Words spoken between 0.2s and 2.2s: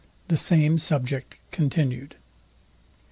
THE SAME SUBJECT CONTINUED.